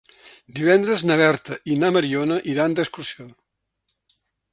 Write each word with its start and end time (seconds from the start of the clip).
Divendres 0.59 1.03
na 1.09 1.17
Berta 1.19 1.57
i 1.73 1.75
na 1.83 1.91
Mariona 1.97 2.39
iran 2.53 2.77
d'excursió. 2.79 3.29